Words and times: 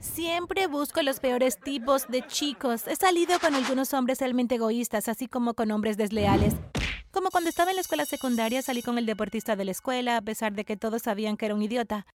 Siempre 0.00 0.66
busco 0.66 1.02
los 1.02 1.20
peores 1.20 1.60
tipos 1.60 2.08
de 2.08 2.26
chicos. 2.26 2.86
He 2.88 2.96
salido 2.96 3.38
con 3.38 3.54
algunos 3.54 3.92
hombres 3.92 4.20
realmente 4.20 4.54
egoístas, 4.54 5.08
así 5.08 5.28
como 5.28 5.52
con 5.52 5.70
hombres 5.70 5.98
desleales. 5.98 6.54
Como 7.10 7.28
cuando 7.28 7.50
estaba 7.50 7.70
en 7.70 7.76
la 7.76 7.82
escuela 7.82 8.06
secundaria, 8.06 8.62
salí 8.62 8.82
con 8.82 8.96
el 8.96 9.04
deportista 9.04 9.56
de 9.56 9.66
la 9.66 9.72
escuela, 9.72 10.16
a 10.16 10.22
pesar 10.22 10.54
de 10.54 10.64
que 10.64 10.78
todos 10.78 11.02
sabían 11.02 11.36
que 11.36 11.46
era 11.46 11.54
un 11.54 11.62
idiota. 11.62 12.06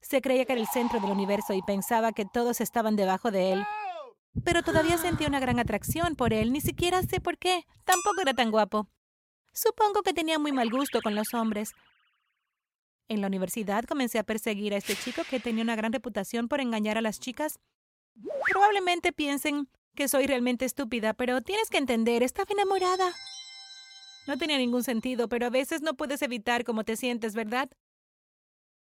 Se 0.00 0.20
creía 0.20 0.46
que 0.46 0.52
era 0.54 0.60
el 0.60 0.66
centro 0.66 0.98
del 0.98 1.10
universo 1.10 1.54
y 1.54 1.62
pensaba 1.62 2.12
que 2.12 2.24
todos 2.24 2.60
estaban 2.60 2.96
debajo 2.96 3.30
de 3.30 3.52
él. 3.52 3.64
Pero 4.44 4.62
todavía 4.62 4.98
sentía 4.98 5.28
una 5.28 5.40
gran 5.40 5.60
atracción 5.60 6.16
por 6.16 6.32
él, 6.32 6.52
ni 6.52 6.60
siquiera 6.60 7.02
sé 7.02 7.20
por 7.20 7.38
qué. 7.38 7.64
Tampoco 7.84 8.20
era 8.20 8.34
tan 8.34 8.50
guapo. 8.50 8.88
Supongo 9.52 10.02
que 10.02 10.12
tenía 10.12 10.40
muy 10.40 10.50
mal 10.50 10.70
gusto 10.70 11.00
con 11.02 11.14
los 11.14 11.34
hombres. 11.34 11.72
En 13.08 13.22
la 13.22 13.26
universidad 13.26 13.84
comencé 13.84 14.18
a 14.18 14.24
perseguir 14.24 14.74
a 14.74 14.76
este 14.76 14.94
chico 14.94 15.22
que 15.28 15.40
tenía 15.40 15.64
una 15.64 15.76
gran 15.76 15.92
reputación 15.92 16.46
por 16.46 16.60
engañar 16.60 16.98
a 16.98 17.00
las 17.00 17.18
chicas. 17.18 17.58
Probablemente 18.50 19.12
piensen 19.12 19.68
que 19.94 20.08
soy 20.08 20.26
realmente 20.26 20.66
estúpida, 20.66 21.14
pero 21.14 21.40
tienes 21.40 21.70
que 21.70 21.78
entender, 21.78 22.22
estaba 22.22 22.52
enamorada. 22.52 23.12
No 24.26 24.36
tenía 24.36 24.58
ningún 24.58 24.84
sentido, 24.84 25.28
pero 25.28 25.46
a 25.46 25.50
veces 25.50 25.80
no 25.80 25.94
puedes 25.94 26.20
evitar 26.20 26.64
cómo 26.64 26.84
te 26.84 26.96
sientes, 26.96 27.34
¿verdad? 27.34 27.70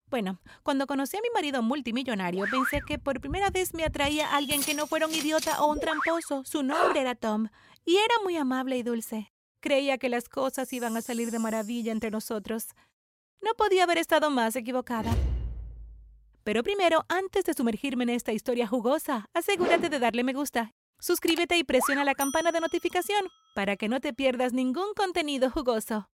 Bueno, 0.07 0.39
cuando 0.63 0.87
conocí 0.87 1.17
a 1.17 1.21
mi 1.21 1.29
marido 1.33 1.61
multimillonario, 1.61 2.45
pensé 2.49 2.81
que 2.87 2.99
por 2.99 3.19
primera 3.19 3.49
vez 3.49 3.73
me 3.73 3.83
atraía 3.83 4.27
a 4.27 4.37
alguien 4.37 4.63
que 4.63 4.75
no 4.75 4.87
fuera 4.87 5.07
un 5.07 5.13
idiota 5.13 5.61
o 5.61 5.71
un 5.71 5.79
tramposo. 5.79 6.45
Su 6.45 6.63
nombre 6.63 7.01
era 7.01 7.15
Tom, 7.15 7.49
y 7.83 7.97
era 7.97 8.15
muy 8.23 8.37
amable 8.37 8.77
y 8.77 8.83
dulce. 8.83 9.33
Creía 9.59 9.97
que 9.97 10.09
las 10.09 10.29
cosas 10.29 10.71
iban 10.71 10.95
a 10.95 11.01
salir 11.01 11.31
de 11.31 11.39
maravilla 11.39 11.91
entre 11.91 12.11
nosotros. 12.11 12.67
No 13.41 13.53
podía 13.57 13.83
haber 13.83 13.97
estado 13.97 14.29
más 14.29 14.55
equivocada. 14.55 15.11
Pero 16.43 16.63
primero, 16.63 17.05
antes 17.09 17.43
de 17.43 17.53
sumergirme 17.53 18.03
en 18.03 18.11
esta 18.11 18.31
historia 18.31 18.67
jugosa, 18.67 19.25
asegúrate 19.33 19.89
de 19.89 19.99
darle 19.99 20.23
me 20.23 20.33
gusta. 20.33 20.71
Suscríbete 20.99 21.57
y 21.57 21.63
presiona 21.63 22.05
la 22.05 22.15
campana 22.15 22.51
de 22.51 22.61
notificación 22.61 23.27
para 23.55 23.75
que 23.75 23.89
no 23.89 23.99
te 23.99 24.13
pierdas 24.13 24.53
ningún 24.53 24.93
contenido 24.95 25.49
jugoso. 25.49 26.07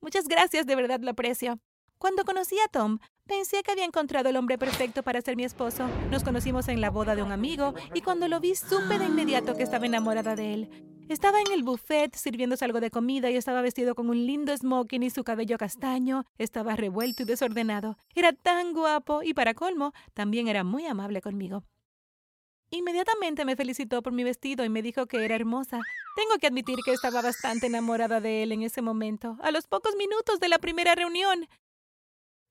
Muchas 0.00 0.26
gracias, 0.28 0.66
de 0.66 0.76
verdad 0.76 1.00
lo 1.00 1.10
aprecio. 1.10 1.58
Cuando 1.98 2.24
conocí 2.24 2.56
a 2.60 2.68
Tom, 2.68 2.98
pensé 3.26 3.62
que 3.62 3.72
había 3.72 3.84
encontrado 3.84 4.28
el 4.30 4.36
hombre 4.36 4.56
perfecto 4.56 5.02
para 5.02 5.20
ser 5.20 5.36
mi 5.36 5.44
esposo. 5.44 5.86
Nos 6.10 6.24
conocimos 6.24 6.68
en 6.68 6.80
la 6.80 6.90
boda 6.90 7.14
de 7.14 7.22
un 7.22 7.32
amigo 7.32 7.74
y 7.94 8.00
cuando 8.00 8.28
lo 8.28 8.40
vi 8.40 8.54
supe 8.54 8.98
de 8.98 9.04
inmediato 9.04 9.54
que 9.54 9.62
estaba 9.62 9.86
enamorada 9.86 10.34
de 10.34 10.54
él. 10.54 10.89
Estaba 11.10 11.40
en 11.40 11.50
el 11.52 11.64
buffet 11.64 12.14
sirviéndose 12.14 12.64
algo 12.64 12.78
de 12.78 12.92
comida 12.92 13.30
y 13.30 13.36
estaba 13.36 13.62
vestido 13.62 13.96
con 13.96 14.10
un 14.10 14.26
lindo 14.26 14.56
smoking 14.56 15.02
y 15.02 15.10
su 15.10 15.24
cabello 15.24 15.58
castaño. 15.58 16.24
Estaba 16.38 16.76
revuelto 16.76 17.24
y 17.24 17.26
desordenado. 17.26 17.96
Era 18.14 18.32
tan 18.32 18.72
guapo 18.72 19.24
y 19.24 19.34
para 19.34 19.54
colmo, 19.54 19.92
también 20.14 20.46
era 20.46 20.62
muy 20.62 20.86
amable 20.86 21.20
conmigo. 21.20 21.64
Inmediatamente 22.70 23.44
me 23.44 23.56
felicitó 23.56 24.02
por 24.02 24.12
mi 24.12 24.22
vestido 24.22 24.64
y 24.64 24.68
me 24.68 24.82
dijo 24.82 25.06
que 25.06 25.24
era 25.24 25.34
hermosa. 25.34 25.80
Tengo 26.14 26.38
que 26.40 26.46
admitir 26.46 26.78
que 26.84 26.92
estaba 26.92 27.22
bastante 27.22 27.66
enamorada 27.66 28.20
de 28.20 28.44
él 28.44 28.52
en 28.52 28.62
ese 28.62 28.80
momento, 28.80 29.36
a 29.42 29.50
los 29.50 29.66
pocos 29.66 29.96
minutos 29.96 30.38
de 30.38 30.48
la 30.48 30.60
primera 30.60 30.94
reunión. 30.94 31.48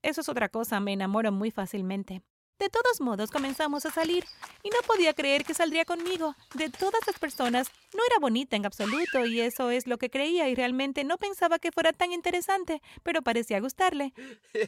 Eso 0.02 0.20
es 0.20 0.28
otra 0.28 0.50
cosa, 0.50 0.82
me 0.82 0.92
enamoro 0.92 1.32
muy 1.32 1.52
fácilmente. 1.52 2.24
De 2.60 2.70
todos 2.70 3.00
modos, 3.00 3.32
comenzamos 3.32 3.86
a 3.86 3.92
salir 3.92 4.26
y 4.64 4.70
no 4.70 4.78
podía 4.86 5.14
creer 5.14 5.46
que 5.46 5.54
saldría 5.54 5.86
conmigo. 5.86 6.36
De 6.54 6.70
todas 6.70 7.00
las 7.08 7.18
personas, 7.18 7.72
no 7.94 8.02
era 8.06 8.20
bonita 8.20 8.58
en 8.58 8.66
absoluto 8.66 9.26
y 9.26 9.40
eso 9.40 9.70
es 9.70 9.88
lo 9.88 9.98
que 9.98 10.10
creía 10.10 10.50
y 10.50 10.56
realmente 10.56 11.06
no 11.06 11.18
pensaba 11.18 11.58
que 11.60 11.72
fuera 11.72 11.94
tan 11.94 12.12
interesante, 12.12 12.82
pero 13.02 13.22
parecía 13.22 13.62
gustarle. 13.62 14.14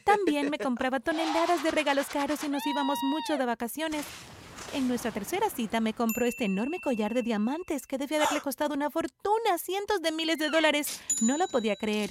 También 0.04 0.48
me 0.48 0.58
compraba 0.58 1.00
toneladas 1.00 1.62
de 1.62 1.70
regalos 1.70 2.06
caros 2.06 2.42
y 2.44 2.48
nos 2.48 2.66
íbamos 2.66 2.98
mucho 3.02 3.36
de 3.38 3.44
vacaciones. 3.44 4.06
En 4.72 4.88
nuestra 4.88 5.10
tercera 5.10 5.50
cita 5.50 5.80
me 5.80 5.92
compró 5.92 6.24
este 6.24 6.46
enorme 6.46 6.80
collar 6.80 7.12
de 7.12 7.22
diamantes 7.22 7.86
que 7.86 7.98
debía 7.98 8.18
haberle 8.22 8.40
costado 8.40 8.74
una 8.74 8.88
fortuna, 8.88 9.58
cientos 9.58 10.00
de 10.00 10.12
miles 10.12 10.38
de 10.38 10.48
dólares. 10.48 11.02
No 11.20 11.36
lo 11.36 11.46
podía 11.46 11.76
creer. 11.76 12.08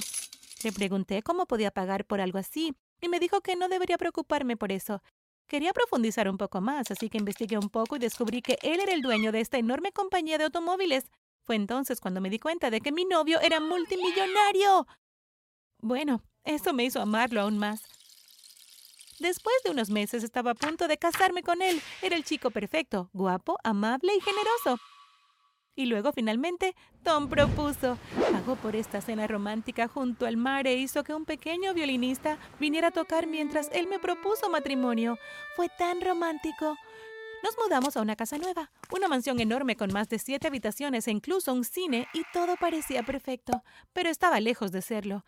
Le 0.63 0.71
pregunté 0.71 1.23
cómo 1.23 1.47
podía 1.47 1.71
pagar 1.71 2.05
por 2.05 2.21
algo 2.21 2.37
así 2.37 2.75
y 3.01 3.09
me 3.09 3.19
dijo 3.19 3.41
que 3.41 3.55
no 3.55 3.67
debería 3.67 3.97
preocuparme 3.97 4.57
por 4.57 4.71
eso, 4.71 5.01
Quería 5.51 5.73
profundizar 5.73 6.29
un 6.29 6.37
poco 6.37 6.61
más, 6.61 6.91
así 6.91 7.09
que 7.09 7.17
investigué 7.17 7.57
un 7.57 7.67
poco 7.67 7.97
y 7.97 7.99
descubrí 7.99 8.41
que 8.41 8.57
él 8.61 8.79
era 8.79 8.93
el 8.93 9.01
dueño 9.01 9.33
de 9.33 9.41
esta 9.41 9.57
enorme 9.57 9.91
compañía 9.91 10.37
de 10.37 10.45
automóviles. 10.45 11.11
Fue 11.43 11.57
entonces 11.57 11.99
cuando 11.99 12.21
me 12.21 12.29
di 12.29 12.39
cuenta 12.39 12.69
de 12.69 12.79
que 12.79 12.93
mi 12.93 13.03
novio 13.03 13.37
era 13.41 13.59
multimillonario. 13.59 14.87
Bueno, 15.81 16.23
eso 16.45 16.71
me 16.71 16.85
hizo 16.85 17.01
amarlo 17.01 17.41
aún 17.41 17.57
más. 17.57 17.81
Después 19.19 19.57
de 19.65 19.71
unos 19.71 19.89
meses 19.89 20.23
estaba 20.23 20.51
a 20.51 20.55
punto 20.55 20.87
de 20.87 20.97
casarme 20.97 21.43
con 21.43 21.61
él. 21.61 21.81
Era 22.01 22.15
el 22.15 22.23
chico 22.23 22.49
perfecto, 22.49 23.09
guapo, 23.11 23.57
amable 23.65 24.15
y 24.15 24.21
generoso. 24.21 24.81
Y 25.81 25.87
luego 25.87 26.11
finalmente 26.13 26.75
Tom 27.01 27.27
propuso. 27.27 27.97
Pagó 28.31 28.55
por 28.55 28.75
esta 28.75 29.01
cena 29.01 29.25
romántica 29.25 29.87
junto 29.87 30.27
al 30.27 30.37
mar 30.37 30.67
e 30.67 30.75
hizo 30.75 31.03
que 31.03 31.15
un 31.15 31.25
pequeño 31.25 31.73
violinista 31.73 32.37
viniera 32.59 32.89
a 32.89 32.91
tocar 32.91 33.25
mientras 33.25 33.67
él 33.73 33.87
me 33.87 33.97
propuso 33.97 34.47
matrimonio. 34.51 35.17
Fue 35.55 35.69
tan 35.79 35.99
romántico. 35.99 36.77
Nos 37.43 37.57
mudamos 37.57 37.97
a 37.97 38.01
una 38.03 38.15
casa 38.15 38.37
nueva, 38.37 38.69
una 38.91 39.07
mansión 39.07 39.39
enorme 39.39 39.75
con 39.75 39.91
más 39.91 40.07
de 40.07 40.19
siete 40.19 40.45
habitaciones 40.45 41.07
e 41.07 41.11
incluso 41.11 41.51
un 41.51 41.63
cine, 41.63 42.07
y 42.13 42.21
todo 42.31 42.57
parecía 42.57 43.01
perfecto, 43.01 43.63
pero 43.91 44.09
estaba 44.09 44.39
lejos 44.39 44.71
de 44.71 44.83
serlo. 44.83 45.25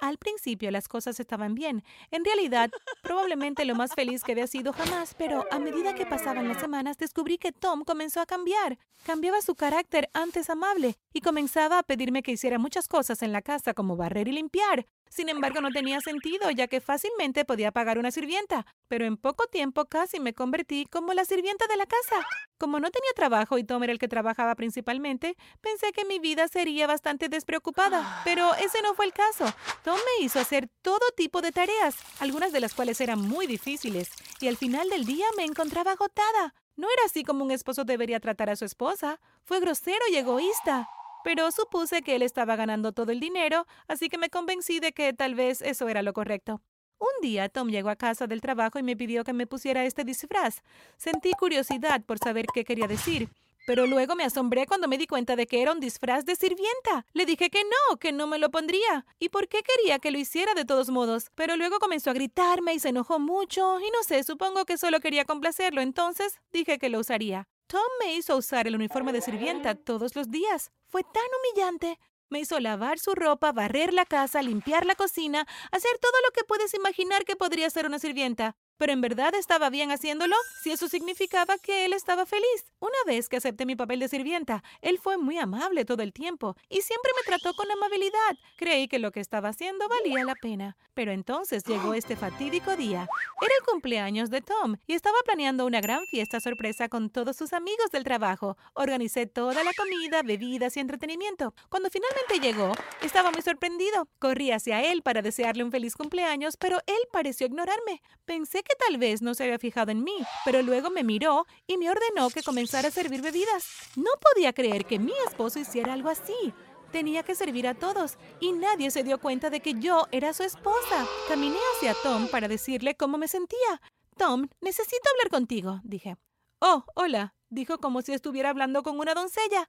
Al 0.00 0.16
principio 0.16 0.70
las 0.70 0.88
cosas 0.88 1.20
estaban 1.20 1.54
bien. 1.54 1.84
En 2.10 2.24
realidad, 2.24 2.70
probablemente 3.02 3.64
lo 3.64 3.74
más 3.74 3.94
feliz 3.94 4.24
que 4.24 4.32
había 4.32 4.46
sido 4.46 4.72
jamás, 4.72 5.14
pero 5.16 5.44
a 5.50 5.58
medida 5.58 5.94
que 5.94 6.06
pasaban 6.06 6.48
las 6.48 6.60
semanas 6.60 6.96
descubrí 6.96 7.36
que 7.36 7.52
Tom 7.52 7.84
comenzó 7.84 8.20
a 8.20 8.26
cambiar. 8.26 8.78
Cambiaba 9.04 9.42
su 9.42 9.54
carácter 9.54 10.08
antes 10.14 10.48
amable 10.48 10.96
y 11.12 11.20
comenzaba 11.20 11.78
a 11.78 11.82
pedirme 11.82 12.22
que 12.22 12.32
hiciera 12.32 12.58
muchas 12.58 12.88
cosas 12.88 13.22
en 13.22 13.32
la 13.32 13.42
casa 13.42 13.74
como 13.74 13.96
barrer 13.96 14.28
y 14.28 14.32
limpiar. 14.32 14.86
Sin 15.10 15.28
embargo, 15.28 15.60
no 15.60 15.70
tenía 15.70 16.00
sentido, 16.00 16.50
ya 16.52 16.68
que 16.68 16.80
fácilmente 16.80 17.44
podía 17.44 17.72
pagar 17.72 17.98
una 17.98 18.12
sirvienta, 18.12 18.64
pero 18.86 19.04
en 19.04 19.16
poco 19.16 19.48
tiempo 19.48 19.86
casi 19.86 20.20
me 20.20 20.34
convertí 20.34 20.86
como 20.86 21.12
la 21.14 21.24
sirvienta 21.24 21.66
de 21.66 21.76
la 21.76 21.84
casa. 21.84 22.24
Como 22.58 22.78
no 22.78 22.90
tenía 22.90 23.10
trabajo 23.16 23.58
y 23.58 23.64
Tom 23.64 23.82
era 23.82 23.92
el 23.92 23.98
que 23.98 24.06
trabajaba 24.06 24.54
principalmente, 24.54 25.36
pensé 25.60 25.90
que 25.92 26.04
mi 26.04 26.20
vida 26.20 26.46
sería 26.46 26.86
bastante 26.86 27.28
despreocupada, 27.28 28.22
pero 28.24 28.54
ese 28.54 28.82
no 28.82 28.94
fue 28.94 29.06
el 29.06 29.12
caso. 29.12 29.52
Tom 29.82 29.96
me 29.96 30.24
hizo 30.24 30.38
hacer 30.38 30.68
todo 30.80 31.00
tipo 31.16 31.42
de 31.42 31.50
tareas, 31.50 31.96
algunas 32.20 32.52
de 32.52 32.60
las 32.60 32.72
cuales 32.72 33.00
eran 33.00 33.20
muy 33.20 33.48
difíciles, 33.48 34.10
y 34.40 34.46
al 34.46 34.56
final 34.56 34.88
del 34.90 35.06
día 35.06 35.26
me 35.36 35.44
encontraba 35.44 35.92
agotada. 35.92 36.54
No 36.76 36.86
era 36.88 37.02
así 37.06 37.24
como 37.24 37.44
un 37.44 37.50
esposo 37.50 37.84
debería 37.84 38.20
tratar 38.20 38.48
a 38.48 38.56
su 38.56 38.64
esposa. 38.64 39.20
Fue 39.44 39.58
grosero 39.58 40.04
y 40.10 40.16
egoísta 40.16 40.88
pero 41.24 41.50
supuse 41.50 42.02
que 42.02 42.16
él 42.16 42.22
estaba 42.22 42.56
ganando 42.56 42.92
todo 42.92 43.12
el 43.12 43.20
dinero, 43.20 43.66
así 43.88 44.08
que 44.08 44.18
me 44.18 44.30
convencí 44.30 44.80
de 44.80 44.92
que 44.92 45.12
tal 45.12 45.34
vez 45.34 45.62
eso 45.62 45.88
era 45.88 46.02
lo 46.02 46.12
correcto. 46.12 46.60
Un 46.98 47.22
día 47.22 47.48
Tom 47.48 47.68
llegó 47.68 47.88
a 47.88 47.96
casa 47.96 48.26
del 48.26 48.42
trabajo 48.42 48.78
y 48.78 48.82
me 48.82 48.96
pidió 48.96 49.24
que 49.24 49.32
me 49.32 49.46
pusiera 49.46 49.84
este 49.84 50.04
disfraz. 50.04 50.62
Sentí 50.98 51.32
curiosidad 51.32 52.02
por 52.04 52.18
saber 52.18 52.44
qué 52.52 52.62
quería 52.62 52.86
decir, 52.86 53.30
pero 53.66 53.86
luego 53.86 54.16
me 54.16 54.24
asombré 54.24 54.66
cuando 54.66 54.88
me 54.88 54.98
di 54.98 55.06
cuenta 55.06 55.36
de 55.36 55.46
que 55.46 55.62
era 55.62 55.72
un 55.72 55.80
disfraz 55.80 56.24
de 56.24 56.36
sirvienta. 56.36 57.06
Le 57.12 57.24
dije 57.24 57.48
que 57.48 57.62
no, 57.62 57.96
que 57.98 58.12
no 58.12 58.26
me 58.26 58.38
lo 58.38 58.50
pondría. 58.50 59.06
¿Y 59.18 59.28
por 59.30 59.48
qué 59.48 59.60
quería 59.62 59.98
que 59.98 60.10
lo 60.10 60.18
hiciera 60.18 60.54
de 60.54 60.64
todos 60.64 60.90
modos? 60.90 61.30
Pero 61.34 61.56
luego 61.56 61.78
comenzó 61.78 62.10
a 62.10 62.14
gritarme 62.14 62.74
y 62.74 62.80
se 62.80 62.90
enojó 62.90 63.18
mucho, 63.18 63.80
y 63.80 63.90
no 63.90 64.02
sé, 64.02 64.22
supongo 64.22 64.64
que 64.64 64.76
solo 64.76 65.00
quería 65.00 65.24
complacerlo, 65.24 65.80
entonces 65.80 66.38
dije 66.52 66.78
que 66.78 66.88
lo 66.88 66.98
usaría. 66.98 67.48
Tom 67.70 67.86
me 68.04 68.14
hizo 68.14 68.36
usar 68.36 68.66
el 68.66 68.74
uniforme 68.74 69.12
de 69.12 69.20
sirvienta 69.20 69.76
todos 69.76 70.16
los 70.16 70.28
días. 70.28 70.72
Fue 70.88 71.04
tan 71.04 71.22
humillante. 71.38 72.00
Me 72.28 72.40
hizo 72.40 72.58
lavar 72.58 72.98
su 72.98 73.14
ropa, 73.14 73.52
barrer 73.52 73.94
la 73.94 74.04
casa, 74.04 74.42
limpiar 74.42 74.86
la 74.86 74.96
cocina, 74.96 75.46
hacer 75.70 75.92
todo 76.00 76.12
lo 76.26 76.32
que 76.32 76.42
puedes 76.42 76.74
imaginar 76.74 77.24
que 77.24 77.36
podría 77.36 77.68
hacer 77.68 77.86
una 77.86 78.00
sirvienta 78.00 78.56
pero 78.80 78.94
en 78.94 79.02
verdad 79.02 79.34
estaba 79.34 79.68
bien 79.68 79.90
haciéndolo 79.90 80.34
si 80.62 80.70
eso 80.70 80.88
significaba 80.88 81.58
que 81.58 81.84
él 81.84 81.92
estaba 81.92 82.24
feliz. 82.24 82.64
Una 82.78 82.96
vez 83.06 83.28
que 83.28 83.36
acepté 83.36 83.66
mi 83.66 83.76
papel 83.76 84.00
de 84.00 84.08
sirvienta, 84.08 84.64
él 84.80 84.98
fue 84.98 85.18
muy 85.18 85.36
amable 85.36 85.84
todo 85.84 86.02
el 86.02 86.14
tiempo 86.14 86.56
y 86.70 86.80
siempre 86.80 87.10
me 87.14 87.26
trató 87.26 87.52
con 87.52 87.70
amabilidad. 87.70 88.38
Creí 88.56 88.88
que 88.88 88.98
lo 88.98 89.12
que 89.12 89.20
estaba 89.20 89.50
haciendo 89.50 89.86
valía 89.86 90.24
la 90.24 90.34
pena. 90.34 90.78
Pero 90.94 91.12
entonces 91.12 91.62
llegó 91.64 91.92
este 91.92 92.16
fatídico 92.16 92.74
día. 92.74 93.06
Era 93.42 93.54
el 93.58 93.66
cumpleaños 93.66 94.30
de 94.30 94.40
Tom 94.40 94.76
y 94.86 94.94
estaba 94.94 95.16
planeando 95.26 95.66
una 95.66 95.82
gran 95.82 96.06
fiesta 96.06 96.40
sorpresa 96.40 96.88
con 96.88 97.10
todos 97.10 97.36
sus 97.36 97.52
amigos 97.52 97.90
del 97.92 98.04
trabajo. 98.04 98.56
Organicé 98.72 99.26
toda 99.26 99.62
la 99.62 99.72
comida, 99.74 100.22
bebidas 100.22 100.78
y 100.78 100.80
entretenimiento. 100.80 101.54
Cuando 101.68 101.90
finalmente 101.90 102.40
llegó, 102.40 102.72
estaba 103.02 103.30
muy 103.30 103.42
sorprendido. 103.42 104.08
Corrí 104.18 104.52
hacia 104.52 104.82
él 104.90 105.02
para 105.02 105.20
desearle 105.20 105.64
un 105.64 105.70
feliz 105.70 105.96
cumpleaños, 105.96 106.56
pero 106.56 106.78
él 106.86 107.00
pareció 107.12 107.46
ignorarme. 107.46 108.00
Pensé 108.24 108.62
que 108.70 108.76
tal 108.76 108.98
vez 108.98 109.20
no 109.20 109.34
se 109.34 109.44
había 109.44 109.58
fijado 109.58 109.90
en 109.90 110.04
mí, 110.04 110.16
pero 110.44 110.62
luego 110.62 110.90
me 110.90 111.02
miró 111.02 111.46
y 111.66 111.76
me 111.76 111.90
ordenó 111.90 112.30
que 112.30 112.42
comenzara 112.42 112.88
a 112.88 112.92
servir 112.92 113.20
bebidas. 113.20 113.64
No 113.96 114.10
podía 114.20 114.52
creer 114.52 114.84
que 114.84 115.00
mi 115.00 115.12
esposo 115.26 115.58
hiciera 115.58 115.92
algo 115.92 116.08
así. 116.08 116.54
Tenía 116.92 117.24
que 117.24 117.34
servir 117.34 117.66
a 117.66 117.74
todos 117.74 118.16
y 118.38 118.52
nadie 118.52 118.90
se 118.92 119.02
dio 119.02 119.18
cuenta 119.18 119.50
de 119.50 119.60
que 119.60 119.74
yo 119.74 120.06
era 120.12 120.32
su 120.32 120.44
esposa. 120.44 121.06
Caminé 121.28 121.58
hacia 121.74 121.94
Tom 122.02 122.28
para 122.28 122.46
decirle 122.46 122.96
cómo 122.96 123.18
me 123.18 123.26
sentía. 123.26 123.80
Tom, 124.16 124.48
necesito 124.60 125.08
hablar 125.10 125.30
contigo, 125.30 125.80
dije. 125.82 126.16
Oh, 126.60 126.84
hola, 126.94 127.34
dijo 127.50 127.78
como 127.78 128.02
si 128.02 128.12
estuviera 128.12 128.50
hablando 128.50 128.82
con 128.82 128.98
una 128.98 129.14
doncella. 129.14 129.68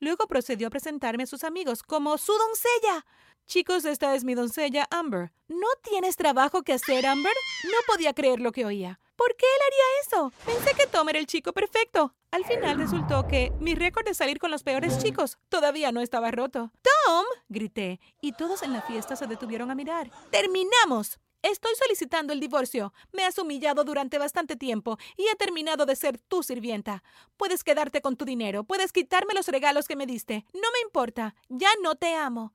Luego 0.00 0.26
procedió 0.26 0.68
a 0.68 0.70
presentarme 0.70 1.24
a 1.24 1.26
sus 1.26 1.44
amigos 1.44 1.82
como 1.82 2.16
su 2.18 2.32
doncella. 2.32 3.04
Chicos, 3.46 3.84
esta 3.84 4.14
es 4.14 4.24
mi 4.24 4.34
doncella 4.34 4.86
Amber. 4.90 5.32
¿No 5.48 5.66
tienes 5.82 6.16
trabajo 6.16 6.62
que 6.62 6.72
hacer, 6.72 7.04
Amber? 7.04 7.34
No 7.64 7.78
podía 7.86 8.14
creer 8.14 8.40
lo 8.40 8.52
que 8.52 8.64
oía. 8.64 9.00
¿Por 9.16 9.36
qué 9.36 9.46
él 9.46 9.62
haría 9.66 10.00
eso? 10.06 10.32
Pensé 10.44 10.74
que 10.74 10.86
Tom 10.86 11.08
era 11.08 11.18
el 11.18 11.26
chico 11.26 11.52
perfecto. 11.52 12.14
Al 12.30 12.44
final 12.44 12.78
resultó 12.78 13.28
que 13.28 13.52
mi 13.60 13.74
récord 13.74 14.06
de 14.06 14.14
salir 14.14 14.38
con 14.38 14.50
los 14.50 14.64
peores 14.64 14.98
chicos 14.98 15.38
todavía 15.48 15.92
no 15.92 16.00
estaba 16.00 16.30
roto. 16.30 16.72
¡Tom! 16.82 17.24
grité, 17.48 18.00
y 18.20 18.32
todos 18.32 18.62
en 18.62 18.72
la 18.72 18.82
fiesta 18.82 19.14
se 19.14 19.26
detuvieron 19.26 19.70
a 19.70 19.74
mirar. 19.74 20.10
¡Terminamos! 20.30 21.20
Estoy 21.44 21.72
solicitando 21.76 22.32
el 22.32 22.40
divorcio. 22.40 22.94
Me 23.12 23.22
has 23.26 23.36
humillado 23.36 23.84
durante 23.84 24.16
bastante 24.16 24.56
tiempo 24.56 24.96
y 25.14 25.26
he 25.28 25.36
terminado 25.36 25.84
de 25.84 25.94
ser 25.94 26.16
tu 26.16 26.42
sirvienta. 26.42 27.02
Puedes 27.36 27.62
quedarte 27.62 28.00
con 28.00 28.16
tu 28.16 28.24
dinero, 28.24 28.64
puedes 28.64 28.92
quitarme 28.92 29.34
los 29.34 29.46
regalos 29.48 29.86
que 29.86 29.94
me 29.94 30.06
diste. 30.06 30.46
No 30.54 30.72
me 30.72 30.80
importa, 30.86 31.34
ya 31.50 31.68
no 31.82 31.96
te 31.96 32.14
amo. 32.14 32.54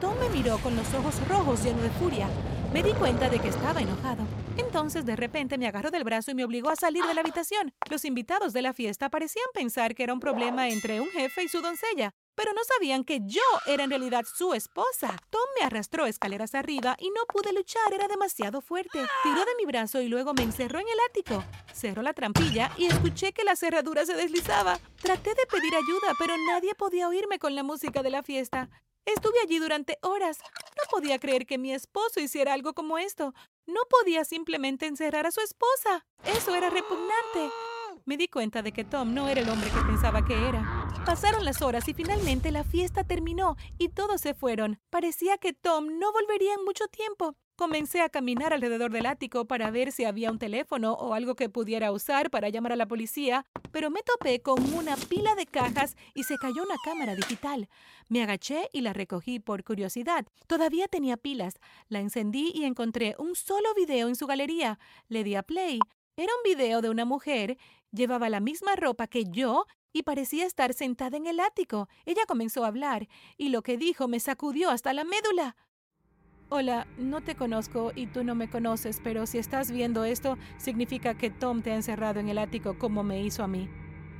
Tom 0.00 0.18
me 0.18 0.28
miró 0.28 0.58
con 0.58 0.74
los 0.74 0.92
ojos 0.92 1.14
rojos 1.28 1.62
lleno 1.62 1.82
de 1.82 1.90
furia. 1.90 2.28
Me 2.72 2.82
di 2.82 2.92
cuenta 2.94 3.28
de 3.28 3.38
que 3.38 3.46
estaba 3.46 3.80
enojado. 3.80 4.24
Entonces 4.56 5.06
de 5.06 5.14
repente 5.14 5.56
me 5.56 5.68
agarró 5.68 5.92
del 5.92 6.02
brazo 6.02 6.32
y 6.32 6.34
me 6.34 6.44
obligó 6.44 6.70
a 6.70 6.76
salir 6.76 7.04
de 7.04 7.14
la 7.14 7.20
habitación. 7.20 7.72
Los 7.88 8.04
invitados 8.04 8.52
de 8.52 8.62
la 8.62 8.72
fiesta 8.72 9.08
parecían 9.08 9.46
pensar 9.54 9.94
que 9.94 10.02
era 10.02 10.14
un 10.14 10.20
problema 10.20 10.68
entre 10.68 11.00
un 11.00 11.08
jefe 11.10 11.44
y 11.44 11.48
su 11.48 11.60
doncella, 11.60 12.12
pero 12.34 12.52
no 12.52 12.60
sabían 12.64 13.04
que 13.04 13.20
yo 13.24 13.42
era 13.66 13.84
en 13.84 13.90
realidad 13.90 14.24
su 14.24 14.54
esposa. 14.54 15.16
Tom 15.30 15.42
me 15.58 15.66
arrastró 15.66 16.06
escaleras 16.06 16.54
arriba 16.54 16.96
y 16.98 17.10
no 17.10 17.24
pude 17.26 17.52
luchar, 17.52 17.92
era 17.92 18.08
demasiado 18.08 18.60
fuerte. 18.60 18.98
Tiró 19.22 19.44
de 19.44 19.56
mi 19.58 19.66
brazo 19.66 20.00
y 20.00 20.08
luego 20.08 20.34
me 20.34 20.42
encerró 20.42 20.78
en 20.78 20.88
el 20.88 20.98
ático. 21.08 21.44
Cerró 21.72 22.02
la 22.02 22.14
trampilla 22.14 22.72
y 22.76 22.86
escuché 22.86 23.32
que 23.32 23.44
la 23.44 23.56
cerradura 23.56 24.06
se 24.06 24.14
deslizaba. 24.14 24.78
Traté 25.02 25.30
de 25.30 25.46
pedir 25.46 25.74
ayuda, 25.74 26.14
pero 26.18 26.34
nadie 26.46 26.74
podía 26.74 27.08
oírme 27.08 27.38
con 27.38 27.54
la 27.54 27.62
música 27.62 28.02
de 28.02 28.10
la 28.10 28.22
fiesta. 28.22 28.70
Estuve 29.04 29.40
allí 29.42 29.58
durante 29.58 29.98
horas. 30.02 30.38
No 30.76 30.82
podía 30.90 31.18
creer 31.18 31.46
que 31.46 31.58
mi 31.58 31.72
esposo 31.72 32.20
hiciera 32.20 32.54
algo 32.54 32.74
como 32.74 32.98
esto. 32.98 33.34
No 33.66 33.80
podía 33.88 34.24
simplemente 34.24 34.86
encerrar 34.86 35.26
a 35.26 35.30
su 35.30 35.40
esposa. 35.40 36.06
Eso 36.24 36.54
era 36.54 36.70
repugnante. 36.70 37.50
Me 38.04 38.16
di 38.16 38.28
cuenta 38.28 38.62
de 38.62 38.72
que 38.72 38.84
Tom 38.84 39.14
no 39.14 39.28
era 39.28 39.40
el 39.40 39.48
hombre 39.48 39.70
que 39.70 39.80
pensaba 39.80 40.24
que 40.24 40.34
era. 40.48 40.79
Pasaron 41.04 41.44
las 41.44 41.62
horas 41.62 41.88
y 41.88 41.94
finalmente 41.94 42.52
la 42.52 42.62
fiesta 42.62 43.04
terminó 43.04 43.56
y 43.78 43.88
todos 43.88 44.20
se 44.20 44.34
fueron. 44.34 44.78
Parecía 44.90 45.38
que 45.38 45.52
Tom 45.52 45.98
no 45.98 46.12
volvería 46.12 46.54
en 46.54 46.64
mucho 46.64 46.86
tiempo. 46.88 47.36
Comencé 47.56 48.00
a 48.00 48.08
caminar 48.08 48.52
alrededor 48.52 48.90
del 48.90 49.06
ático 49.06 49.46
para 49.46 49.70
ver 49.70 49.92
si 49.92 50.04
había 50.04 50.30
un 50.30 50.38
teléfono 50.38 50.92
o 50.92 51.14
algo 51.14 51.34
que 51.34 51.48
pudiera 51.48 51.90
usar 51.92 52.30
para 52.30 52.48
llamar 52.48 52.72
a 52.72 52.76
la 52.76 52.86
policía, 52.86 53.44
pero 53.72 53.90
me 53.90 54.02
topé 54.02 54.40
con 54.40 54.72
una 54.74 54.96
pila 54.96 55.34
de 55.34 55.46
cajas 55.46 55.96
y 56.14 56.24
se 56.24 56.36
cayó 56.38 56.62
una 56.62 56.76
cámara 56.84 57.14
digital. 57.14 57.68
Me 58.08 58.22
agaché 58.22 58.68
y 58.72 58.82
la 58.82 58.92
recogí 58.92 59.40
por 59.40 59.64
curiosidad. 59.64 60.26
Todavía 60.46 60.86
tenía 60.86 61.16
pilas. 61.16 61.54
La 61.88 62.00
encendí 62.00 62.52
y 62.54 62.64
encontré 62.64 63.14
un 63.18 63.34
solo 63.34 63.74
video 63.74 64.08
en 64.08 64.16
su 64.16 64.26
galería. 64.26 64.78
Le 65.08 65.24
di 65.24 65.34
a 65.34 65.42
play. 65.42 65.80
Era 66.16 66.32
un 66.34 66.42
video 66.50 66.82
de 66.82 66.90
una 66.90 67.06
mujer, 67.06 67.56
llevaba 67.92 68.28
la 68.28 68.40
misma 68.40 68.76
ropa 68.76 69.06
que 69.06 69.24
yo 69.24 69.66
y 69.92 70.02
parecía 70.02 70.46
estar 70.46 70.72
sentada 70.74 71.16
en 71.16 71.26
el 71.26 71.40
ático. 71.40 71.88
Ella 72.06 72.22
comenzó 72.26 72.64
a 72.64 72.68
hablar 72.68 73.08
y 73.36 73.48
lo 73.48 73.62
que 73.62 73.76
dijo 73.76 74.08
me 74.08 74.20
sacudió 74.20 74.70
hasta 74.70 74.92
la 74.92 75.04
médula. 75.04 75.56
Hola, 76.48 76.86
no 76.98 77.20
te 77.20 77.36
conozco 77.36 77.92
y 77.94 78.06
tú 78.06 78.24
no 78.24 78.34
me 78.34 78.50
conoces, 78.50 79.00
pero 79.04 79.26
si 79.26 79.38
estás 79.38 79.70
viendo 79.70 80.04
esto, 80.04 80.36
significa 80.58 81.16
que 81.16 81.30
Tom 81.30 81.62
te 81.62 81.70
ha 81.70 81.76
encerrado 81.76 82.18
en 82.18 82.28
el 82.28 82.38
ático 82.38 82.76
como 82.76 83.04
me 83.04 83.22
hizo 83.22 83.44
a 83.44 83.48
mí. 83.48 83.68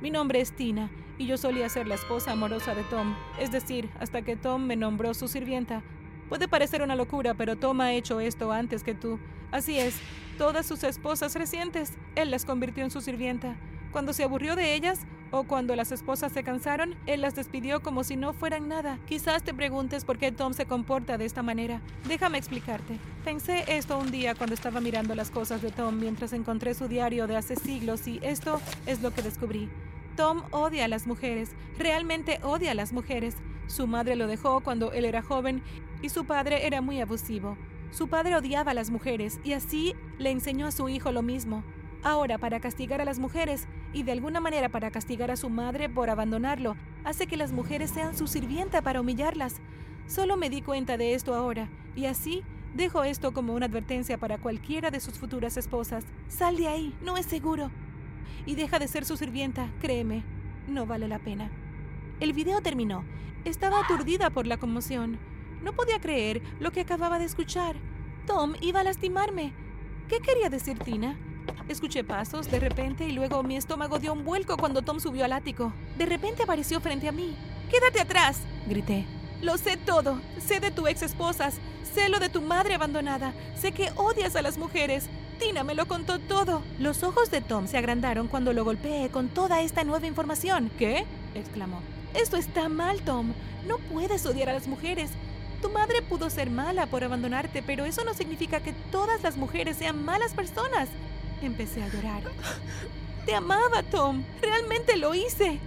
Mi 0.01 0.11
nombre 0.11 0.39
es 0.39 0.55
Tina 0.55 0.89
y 1.17 1.27
yo 1.27 1.37
solía 1.37 1.67
ser 1.67 1.87
la 1.87 1.95
esposa 1.95 2.31
amorosa 2.31 2.73
de 2.73 2.83
Tom, 2.83 3.15
es 3.37 3.51
decir, 3.51 3.89
hasta 3.99 4.21
que 4.21 4.37
Tom 4.37 4.65
me 4.65 4.77
nombró 4.77 5.13
su 5.13 5.27
sirvienta. 5.27 5.83
Puede 6.29 6.47
parecer 6.47 6.81
una 6.81 6.95
locura, 6.95 7.33
pero 7.33 7.57
Tom 7.57 7.81
ha 7.81 7.93
hecho 7.93 8.21
esto 8.21 8.53
antes 8.53 8.83
que 8.83 8.95
tú. 8.95 9.19
Así 9.51 9.77
es, 9.77 9.95
todas 10.37 10.65
sus 10.65 10.83
esposas 10.83 11.35
recientes, 11.35 11.93
él 12.15 12.31
las 12.31 12.45
convirtió 12.45 12.83
en 12.83 12.91
su 12.91 13.01
sirvienta. 13.01 13.55
Cuando 13.91 14.13
se 14.13 14.23
aburrió 14.23 14.55
de 14.55 14.73
ellas, 14.73 14.99
o 15.31 15.43
cuando 15.43 15.75
las 15.75 15.91
esposas 15.91 16.31
se 16.31 16.43
cansaron, 16.43 16.95
él 17.07 17.21
las 17.21 17.35
despidió 17.35 17.81
como 17.81 18.03
si 18.03 18.15
no 18.15 18.33
fueran 18.33 18.67
nada. 18.67 18.99
Quizás 19.07 19.43
te 19.43 19.53
preguntes 19.53 20.05
por 20.05 20.17
qué 20.17 20.31
Tom 20.31 20.53
se 20.53 20.65
comporta 20.65 21.17
de 21.17 21.25
esta 21.25 21.41
manera. 21.41 21.81
Déjame 22.07 22.37
explicarte. 22.37 22.99
Pensé 23.23 23.63
esto 23.67 23.97
un 23.97 24.11
día 24.11 24.35
cuando 24.35 24.53
estaba 24.53 24.81
mirando 24.81 25.15
las 25.15 25.31
cosas 25.31 25.61
de 25.61 25.71
Tom 25.71 25.99
mientras 25.99 26.33
encontré 26.33 26.73
su 26.73 26.87
diario 26.87 27.27
de 27.27 27.37
hace 27.37 27.55
siglos 27.55 28.07
y 28.07 28.19
esto 28.21 28.61
es 28.85 29.01
lo 29.01 29.13
que 29.13 29.21
descubrí. 29.21 29.69
Tom 30.17 30.43
odia 30.51 30.85
a 30.85 30.89
las 30.89 31.07
mujeres, 31.07 31.51
realmente 31.77 32.39
odia 32.43 32.71
a 32.71 32.75
las 32.75 32.91
mujeres. 32.91 33.35
Su 33.67 33.87
madre 33.87 34.17
lo 34.17 34.27
dejó 34.27 34.59
cuando 34.59 34.91
él 34.91 35.05
era 35.05 35.21
joven 35.21 35.61
y 36.01 36.09
su 36.09 36.25
padre 36.25 36.67
era 36.67 36.81
muy 36.81 36.99
abusivo. 36.99 37.57
Su 37.91 38.07
padre 38.07 38.35
odiaba 38.35 38.71
a 38.71 38.73
las 38.73 38.89
mujeres 38.89 39.39
y 39.43 39.53
así 39.53 39.93
le 40.17 40.31
enseñó 40.31 40.67
a 40.67 40.71
su 40.71 40.87
hijo 40.89 41.11
lo 41.11 41.21
mismo. 41.21 41.63
Ahora, 42.03 42.37
para 42.37 42.59
castigar 42.59 42.99
a 43.01 43.05
las 43.05 43.19
mujeres, 43.19 43.67
y 43.93 44.03
de 44.03 44.13
alguna 44.13 44.39
manera 44.39 44.69
para 44.69 44.89
castigar 44.89 45.29
a 45.29 45.35
su 45.35 45.49
madre 45.49 45.87
por 45.87 46.09
abandonarlo, 46.09 46.75
hace 47.03 47.27
que 47.27 47.37
las 47.37 47.51
mujeres 47.51 47.91
sean 47.91 48.17
su 48.17 48.25
sirvienta 48.25 48.81
para 48.81 49.01
humillarlas. 49.01 49.57
Solo 50.07 50.35
me 50.35 50.49
di 50.49 50.61
cuenta 50.61 50.97
de 50.97 51.13
esto 51.13 51.35
ahora, 51.35 51.69
y 51.95 52.05
así 52.05 52.43
dejo 52.73 53.03
esto 53.03 53.33
como 53.33 53.53
una 53.53 53.67
advertencia 53.67 54.17
para 54.17 54.39
cualquiera 54.39 54.89
de 54.89 54.99
sus 54.99 55.19
futuras 55.19 55.57
esposas. 55.57 56.05
Sal 56.27 56.57
de 56.57 56.69
ahí, 56.69 56.95
no 57.03 57.17
es 57.17 57.25
seguro. 57.25 57.69
Y 58.45 58.55
deja 58.55 58.79
de 58.79 58.87
ser 58.87 59.05
su 59.05 59.17
sirvienta, 59.17 59.69
créeme, 59.79 60.23
no 60.67 60.85
vale 60.87 61.07
la 61.07 61.19
pena. 61.19 61.51
El 62.19 62.33
video 62.33 62.61
terminó. 62.61 63.03
Estaba 63.45 63.81
aturdida 63.81 64.29
por 64.29 64.47
la 64.47 64.57
conmoción. 64.57 65.19
No 65.61 65.73
podía 65.73 65.99
creer 65.99 66.41
lo 66.59 66.71
que 66.71 66.81
acababa 66.81 67.19
de 67.19 67.25
escuchar. 67.25 67.75
Tom 68.25 68.53
iba 68.61 68.79
a 68.79 68.83
lastimarme. 68.83 69.53
¿Qué 70.07 70.19
quería 70.19 70.49
decir 70.49 70.79
Tina? 70.79 71.17
Escuché 71.67 72.03
pasos 72.03 72.49
de 72.49 72.59
repente 72.59 73.05
y 73.05 73.11
luego 73.11 73.43
mi 73.43 73.55
estómago 73.55 73.99
dio 73.99 74.13
un 74.13 74.25
vuelco 74.25 74.57
cuando 74.57 74.81
Tom 74.81 74.99
subió 74.99 75.25
al 75.25 75.33
ático. 75.33 75.73
De 75.97 76.05
repente 76.05 76.43
apareció 76.43 76.81
frente 76.81 77.07
a 77.07 77.11
mí. 77.11 77.35
¡Quédate 77.69 78.01
atrás! 78.01 78.41
grité. 78.67 79.05
Lo 79.41 79.57
sé 79.57 79.77
todo. 79.77 80.21
Sé 80.39 80.59
de 80.59 80.71
tu 80.71 80.87
ex 80.87 81.01
esposas. 81.01 81.59
Sé 81.93 82.09
lo 82.09 82.19
de 82.19 82.29
tu 82.29 82.41
madre 82.41 82.75
abandonada. 82.75 83.33
Sé 83.55 83.71
que 83.71 83.91
odias 83.95 84.35
a 84.35 84.41
las 84.41 84.57
mujeres. 84.57 85.09
Tina 85.39 85.63
me 85.63 85.73
lo 85.73 85.87
contó 85.87 86.19
todo. 86.19 86.61
Los 86.79 87.03
ojos 87.03 87.31
de 87.31 87.41
Tom 87.41 87.67
se 87.67 87.77
agrandaron 87.77 88.27
cuando 88.27 88.53
lo 88.53 88.63
golpeé 88.63 89.09
con 89.09 89.29
toda 89.29 89.61
esta 89.61 89.83
nueva 89.83 90.05
información. 90.05 90.71
¿Qué? 90.77 91.05
exclamó. 91.33 91.81
Esto 92.13 92.37
está 92.37 92.69
mal, 92.69 93.01
Tom. 93.01 93.33
No 93.67 93.77
puedes 93.77 94.25
odiar 94.25 94.49
a 94.49 94.53
las 94.53 94.67
mujeres. 94.67 95.11
Tu 95.61 95.69
madre 95.69 96.01
pudo 96.01 96.29
ser 96.29 96.49
mala 96.49 96.87
por 96.87 97.03
abandonarte, 97.03 97.61
pero 97.61 97.85
eso 97.85 98.03
no 98.03 98.13
significa 98.13 98.61
que 98.61 98.73
todas 98.91 99.21
las 99.21 99.37
mujeres 99.37 99.77
sean 99.77 100.03
malas 100.03 100.33
personas. 100.33 100.89
Empecé 101.41 101.83
a 101.83 101.87
llorar. 101.87 102.23
Te 103.25 103.35
amaba, 103.35 103.83
Tom. 103.83 104.23
Realmente 104.41 104.97
lo 104.97 105.13
hice. 105.13 105.59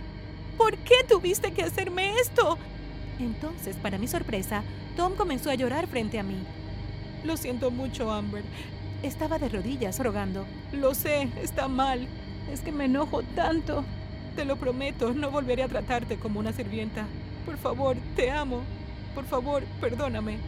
¿Por 0.57 0.77
qué 0.79 0.97
tuviste 1.09 1.53
que 1.53 1.63
hacerme 1.63 2.19
esto? 2.19 2.59
Entonces, 3.21 3.77
para 3.77 3.99
mi 3.99 4.09
sorpresa, 4.09 4.63
Tom 4.97 5.15
comenzó 5.15 5.51
a 5.51 5.55
llorar 5.55 5.87
frente 5.87 6.19
a 6.19 6.25
mí. 6.25 6.43
Lo 7.25 7.37
siento 7.37 7.71
mucho, 7.71 8.13
Amber. 8.13 8.43
Estaba 9.03 9.39
de 9.39 9.49
rodillas 9.49 9.99
rogando. 10.01 10.47
Lo 10.73 10.95
sé, 10.95 11.29
está 11.43 11.69
mal. 11.69 12.09
Es 12.53 12.61
que 12.61 12.73
me 12.73 12.87
enojo 12.87 13.23
tanto. 13.23 13.85
Te 14.35 14.45
lo 14.45 14.57
prometo, 14.57 15.15
no 15.15 15.31
volveré 15.31 15.63
a 15.63 15.69
tratarte 15.69 16.17
como 16.17 16.41
una 16.41 16.53
sirvienta. 16.53 17.07
Por 17.47 17.57
favor, 17.59 17.97
te 18.17 18.31
amo. 18.31 18.63
Por 19.15 19.25
favor, 19.25 19.63
perdóname. 19.81 20.39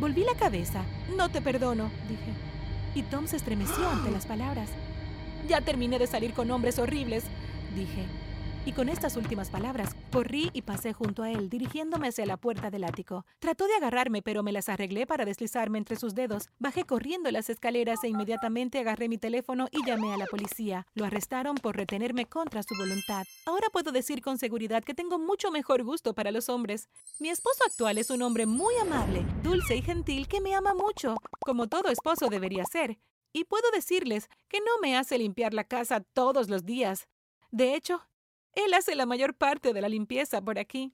Volví 0.00 0.24
la 0.24 0.34
cabeza. 0.34 0.82
No 1.16 1.28
te 1.28 1.40
perdono, 1.40 1.90
dije 2.08 2.32
y 2.94 3.02
Tom 3.02 3.26
se 3.26 3.36
estremeció 3.36 3.88
ante 3.88 4.10
las 4.10 4.26
palabras. 4.26 4.70
Ya 5.48 5.60
terminé 5.60 5.98
de 5.98 6.06
salir 6.06 6.32
con 6.32 6.50
hombres 6.50 6.78
horribles, 6.78 7.24
dije. 7.74 8.04
Y 8.66 8.72
con 8.72 8.88
estas 8.88 9.18
últimas 9.18 9.50
palabras, 9.50 9.94
corrí 10.10 10.48
y 10.54 10.62
pasé 10.62 10.94
junto 10.94 11.22
a 11.22 11.30
él, 11.30 11.50
dirigiéndome 11.50 12.08
hacia 12.08 12.24
la 12.24 12.38
puerta 12.38 12.70
del 12.70 12.84
ático. 12.84 13.26
Trató 13.38 13.66
de 13.66 13.74
agarrarme, 13.74 14.22
pero 14.22 14.42
me 14.42 14.52
las 14.52 14.70
arreglé 14.70 15.06
para 15.06 15.26
deslizarme 15.26 15.76
entre 15.76 15.96
sus 15.96 16.14
dedos. 16.14 16.48
Bajé 16.58 16.84
corriendo 16.84 17.30
las 17.30 17.50
escaleras 17.50 18.02
e 18.04 18.08
inmediatamente 18.08 18.78
agarré 18.78 19.10
mi 19.10 19.18
teléfono 19.18 19.68
y 19.70 19.84
llamé 19.84 20.14
a 20.14 20.16
la 20.16 20.24
policía. 20.24 20.86
Lo 20.94 21.04
arrestaron 21.04 21.56
por 21.56 21.76
retenerme 21.76 22.24
contra 22.24 22.62
su 22.62 22.74
voluntad. 22.74 23.26
Ahora 23.44 23.68
puedo 23.70 23.92
decir 23.92 24.22
con 24.22 24.38
seguridad 24.38 24.82
que 24.82 24.94
tengo 24.94 25.18
mucho 25.18 25.50
mejor 25.50 25.84
gusto 25.84 26.14
para 26.14 26.30
los 26.30 26.48
hombres. 26.48 26.88
Mi 27.20 27.28
esposo 27.28 27.64
actual 27.66 27.98
es 27.98 28.08
un 28.08 28.22
hombre 28.22 28.46
muy 28.46 28.74
amable, 28.80 29.26
dulce 29.42 29.76
y 29.76 29.82
gentil 29.82 30.26
que 30.26 30.40
me 30.40 30.54
ama 30.54 30.72
mucho, 30.72 31.16
como 31.44 31.66
todo 31.66 31.90
esposo 31.90 32.28
debería 32.28 32.64
ser. 32.64 32.98
Y 33.30 33.44
puedo 33.44 33.70
decirles 33.72 34.30
que 34.48 34.60
no 34.60 34.78
me 34.80 34.96
hace 34.96 35.18
limpiar 35.18 35.52
la 35.52 35.64
casa 35.64 36.00
todos 36.00 36.48
los 36.48 36.64
días. 36.64 37.08
De 37.50 37.74
hecho, 37.74 38.00
él 38.56 38.74
hace 38.74 38.94
la 38.94 39.06
mayor 39.06 39.34
parte 39.34 39.72
de 39.72 39.80
la 39.80 39.88
limpieza 39.88 40.42
por 40.42 40.58
aquí. 40.58 40.92